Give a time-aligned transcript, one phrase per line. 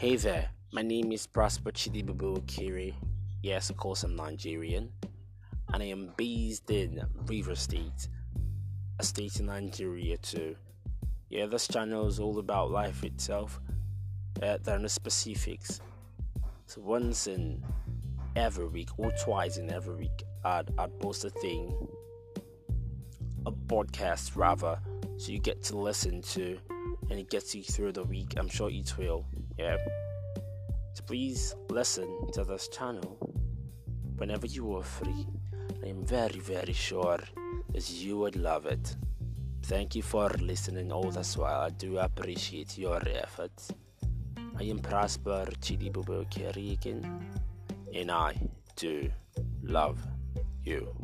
[0.00, 2.96] Hey there, my name is Prosper Chidibubu Kiri.
[3.42, 4.88] Yes, of course, I'm Nigerian,
[5.74, 8.08] and I am based in River State,
[8.98, 10.56] a state in Nigeria too.
[11.28, 13.60] Yeah, this channel is all about life itself.
[14.42, 15.82] Uh, there are no specifics.
[16.64, 17.62] So once in
[18.36, 21.74] every week or twice in every week, I'd, I'd post a thing,
[23.44, 24.80] a podcast rather,
[25.18, 26.58] so you get to listen to
[27.10, 28.34] and it gets you through the week.
[28.36, 29.26] I'm sure it will.
[29.58, 29.76] Yeah.
[30.94, 33.18] So please listen to this channel
[34.16, 35.26] whenever you are free.
[35.84, 37.20] I am very, very sure
[37.72, 38.96] that you would love it.
[39.62, 41.60] Thank you for listening all this while.
[41.60, 43.70] I do appreciate your efforts.
[44.58, 47.04] I am Prosper Chidibubu Kerikin,
[47.94, 48.34] and I
[48.76, 49.10] do
[49.62, 49.98] love
[50.64, 50.94] you.